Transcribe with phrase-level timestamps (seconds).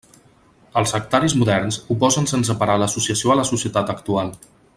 [0.79, 4.35] Els sectaris moderns oposen sense parar l'associació a la societat actual.